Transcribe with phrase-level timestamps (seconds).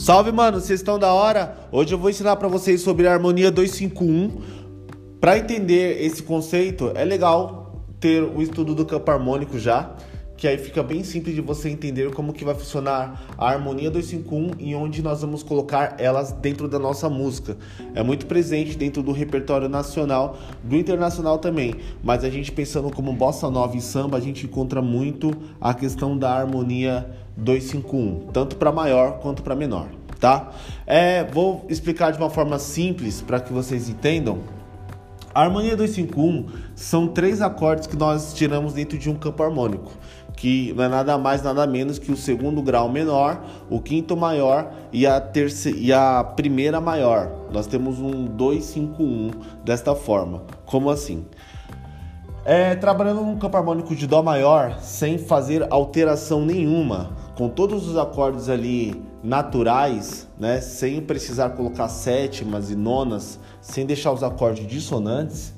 [0.00, 1.58] Salve, mano, vocês estão da hora?
[1.70, 4.30] Hoje eu vou ensinar para vocês sobre a harmonia 251.
[5.20, 9.94] Para entender esse conceito, é legal ter o estudo do campo harmônico já,
[10.38, 14.52] que aí fica bem simples de você entender como que vai funcionar a harmonia 251
[14.58, 17.58] e onde nós vamos colocar elas dentro da nossa música.
[17.94, 23.12] É muito presente dentro do repertório nacional, do internacional também, mas a gente pensando como
[23.12, 25.30] bossa nova e samba, a gente encontra muito
[25.60, 27.06] a questão da harmonia
[27.40, 29.88] 251, tanto para maior quanto para menor,
[30.20, 30.50] tá?
[30.86, 34.38] É, vou explicar de uma forma simples para que vocês entendam.
[35.34, 39.92] A harmonia 251 são três acordes que nós tiramos dentro de um campo harmônico,
[40.36, 44.72] que não é nada mais nada menos que o segundo grau menor, o quinto maior
[44.92, 47.30] e a terceira e a primeira maior.
[47.52, 49.30] Nós temos um 251
[49.64, 50.42] desta forma.
[50.66, 51.24] Como assim?
[52.44, 57.10] É, trabalhando num campo harmônico de Dó maior, sem fazer alteração nenhuma,
[57.40, 64.12] com todos os acordes ali naturais, né, sem precisar colocar sétimas e nonas, sem deixar
[64.12, 65.54] os acordes dissonantes,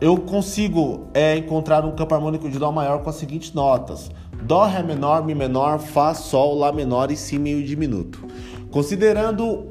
[0.00, 4.10] eu consigo é, encontrar um campo harmônico de Dó maior com as seguintes notas:
[4.42, 8.26] Dó, Ré menor, Mi menor, Fá, Sol, Lá menor e Si meio diminuto.
[8.70, 9.66] Considerando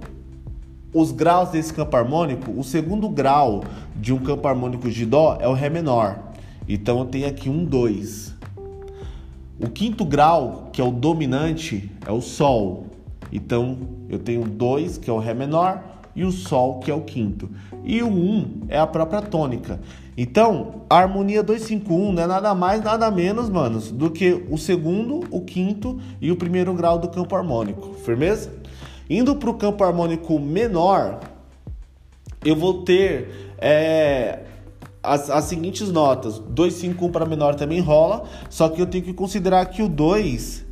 [0.94, 3.64] os graus desse campo harmônico, o segundo grau
[3.96, 6.20] de um campo harmônico de Dó é o Ré menor.
[6.70, 8.33] Então eu tenho aqui um 2.
[9.60, 12.88] O quinto grau, que é o dominante, é o Sol.
[13.32, 13.78] Então
[14.10, 15.84] eu tenho 2, que é o Ré menor,
[16.16, 17.50] e o Sol, que é o quinto.
[17.84, 19.80] E o 1 um é a própria tônica.
[20.16, 25.22] Então, a harmonia 251 não é nada mais, nada menos, manos, do que o segundo,
[25.32, 27.96] o quinto e o primeiro grau do campo harmônico.
[28.06, 28.52] Firmeza?
[29.10, 31.20] Indo para o campo harmônico menor,
[32.46, 34.40] eu vou ter é,
[35.04, 36.40] as, as seguintes notas.
[36.40, 39.90] 2, 5, 1 para menor também rola, só que eu tenho que considerar que o
[39.90, 40.66] 2,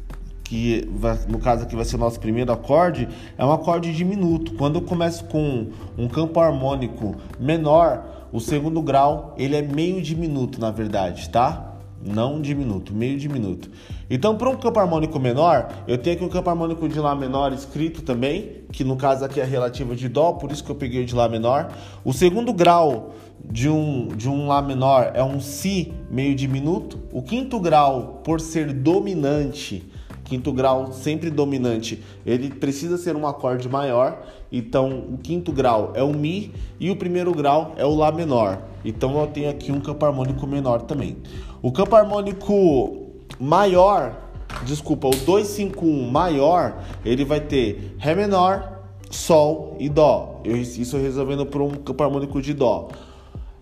[0.44, 3.08] que vai, no caso aqui vai ser o nosso primeiro acorde,
[3.38, 4.54] é um acorde diminuto.
[4.56, 5.68] Quando eu começo com
[5.98, 11.71] um campo harmônico menor, o segundo grau ele é meio diminuto, na verdade, tá?
[12.06, 13.70] Não diminuto, meio diminuto.
[14.10, 17.54] Então, para um campo harmônico menor, eu tenho aqui um campo harmônico de Lá menor
[17.54, 21.04] escrito também, que no caso aqui é relativo de Dó, por isso que eu peguei
[21.04, 21.72] o de Lá menor.
[22.04, 23.14] O segundo grau
[23.44, 27.00] de um, de um Lá menor é um Si meio diminuto.
[27.12, 29.84] O quinto grau, por ser dominante,
[30.32, 34.24] quinto grau sempre dominante, ele precisa ser um acorde maior.
[34.50, 38.62] Então, o quinto grau é o Mi e o primeiro grau é o Lá menor.
[38.86, 41.18] Então, eu tenho aqui um campo harmônico menor também.
[41.62, 44.30] O campo harmônico maior,
[44.64, 50.40] desculpa, o 251 maior, ele vai ter Ré menor, Sol e Dó.
[50.46, 52.88] Eu, isso resolvendo por um campo harmônico de Dó.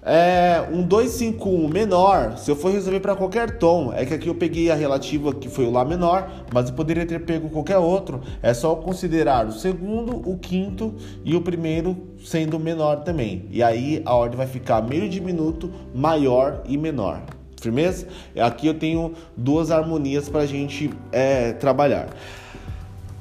[0.01, 4.35] É, um 251 menor, se eu for resolver para qualquer tom, é que aqui eu
[4.35, 8.21] peguei a relativa que foi o Lá menor, mas eu poderia ter pego qualquer outro.
[8.41, 10.95] É só considerar o segundo, o quinto
[11.25, 13.45] e o primeiro sendo menor também.
[13.51, 17.21] E aí a ordem vai ficar meio diminuto, maior e menor.
[17.61, 18.07] Firmeza?
[18.39, 22.07] Aqui eu tenho duas harmonias para a gente é, trabalhar.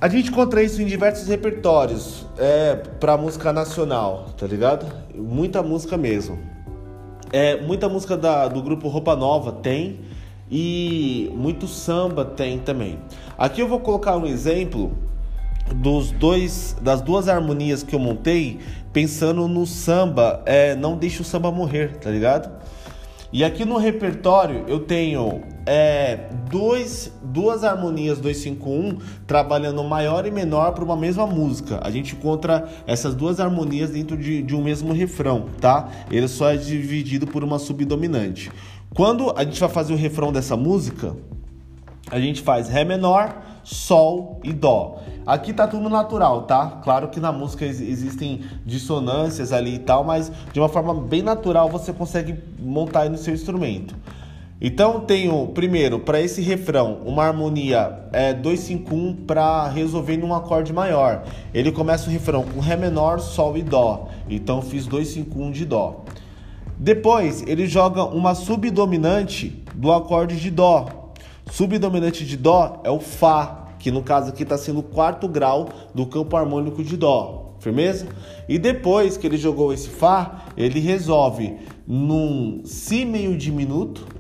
[0.00, 4.87] A gente encontra isso em diversos repertórios é, para música nacional, tá ligado?
[5.12, 6.39] Muita música mesmo.
[7.33, 10.00] É, muita música da, do grupo Roupa Nova tem
[10.50, 12.99] e muito samba tem também.
[13.37, 14.97] Aqui eu vou colocar um exemplo
[15.75, 18.59] dos dois das duas harmonias que eu montei
[18.93, 22.50] pensando no samba é, não deixe o samba morrer tá ligado
[23.31, 28.97] e aqui no repertório eu tenho é, dois, duas harmonias 251
[29.27, 31.79] trabalhando maior e menor para uma mesma música.
[31.84, 35.91] A gente encontra essas duas harmonias dentro de, de um mesmo refrão, tá?
[36.11, 38.51] Ele só é dividido por uma subdominante.
[38.95, 41.15] Quando a gente vai fazer o refrão dessa música,
[42.11, 45.03] a gente faz Ré menor, Sol e Dó.
[45.27, 46.81] Aqui tá tudo natural, tá?
[46.83, 51.69] Claro que na música existem dissonâncias ali e tal, mas de uma forma bem natural
[51.69, 53.95] você consegue montar aí no seu instrumento.
[54.61, 61.25] Então tenho primeiro para esse refrão uma harmonia é 251 para resolver num acorde maior.
[61.55, 64.09] Ele começa o refrão com ré menor, sol e dó.
[64.28, 66.05] Então fiz 251 de dó.
[66.77, 71.13] Depois ele joga uma subdominante do acorde de dó.
[71.51, 75.69] Subdominante de dó é o fá, que no caso aqui está sendo o quarto grau
[75.95, 78.09] do campo harmônico de Dó, firmeza?
[78.49, 81.57] E depois que ele jogou esse Fá, ele resolve
[81.87, 84.17] num Si meio diminuto,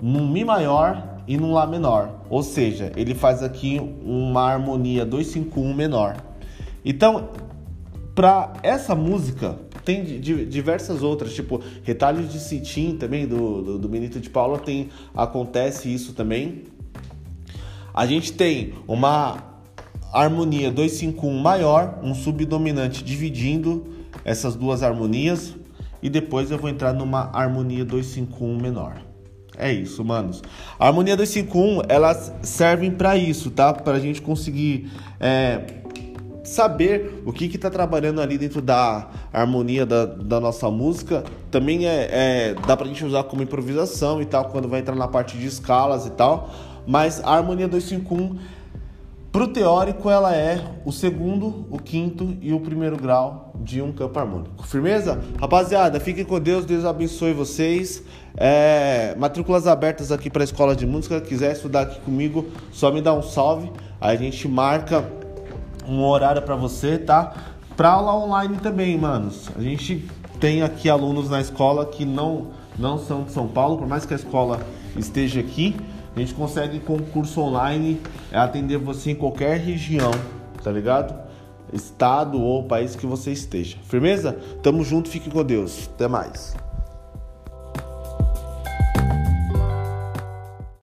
[0.00, 2.22] num Mi maior e num Lá menor.
[2.30, 6.16] Ou seja, ele faz aqui uma harmonia 251 menor.
[6.84, 7.30] Então,
[8.14, 14.18] para essa música, tem diversas outras, tipo retalhos de citim também do, do, do Benito
[14.18, 16.64] de Paula tem acontece isso também
[17.96, 19.38] a gente tem uma
[20.12, 23.86] harmonia 251 maior, um subdominante dividindo
[24.22, 25.54] essas duas harmonias
[26.02, 29.00] e depois eu vou entrar numa harmonia 251 menor.
[29.58, 30.42] É isso, manos.
[30.78, 33.72] A harmonia 251, elas servem para isso, tá?
[33.72, 35.60] Pra gente conseguir é,
[36.44, 41.24] saber o que que tá trabalhando ali dentro da harmonia da, da nossa música.
[41.50, 45.08] Também é, é, dá pra gente usar como improvisação e tal, quando vai entrar na
[45.08, 46.50] parte de escalas e tal.
[46.86, 48.36] Mas a harmonia 251
[49.36, 54.18] Pro teórico, ela é o segundo, o quinto e o primeiro grau de um campo
[54.18, 54.66] harmônico.
[54.66, 55.20] Firmeza?
[55.38, 58.02] Rapaziada, fiquem com Deus, Deus abençoe vocês.
[58.34, 61.20] É, matrículas abertas aqui para a escola de música.
[61.20, 63.70] Quiser estudar aqui comigo, só me dá um salve.
[64.00, 65.06] Aí a gente marca
[65.86, 67.34] um horário para você, tá?
[67.76, 69.50] Para aula online também, manos.
[69.54, 70.08] A gente
[70.40, 74.14] tem aqui alunos na escola que não, não são de São Paulo, por mais que
[74.14, 74.60] a escola
[74.96, 75.76] esteja aqui.
[76.16, 78.00] A gente consegue com curso online
[78.32, 80.10] atender você em qualquer região,
[80.64, 81.14] tá ligado?
[81.70, 83.76] Estado ou país que você esteja.
[83.82, 84.32] Firmeza?
[84.62, 85.90] Tamo junto, fique com Deus.
[85.92, 86.56] Até mais.